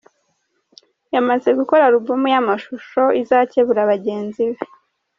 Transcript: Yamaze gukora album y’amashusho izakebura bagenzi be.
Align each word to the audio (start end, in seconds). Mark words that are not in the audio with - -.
Yamaze 1.13 1.49
gukora 1.59 1.83
album 1.89 2.21
y’amashusho 2.33 3.01
izakebura 3.21 3.89
bagenzi 3.91 4.43
be. 4.53 4.61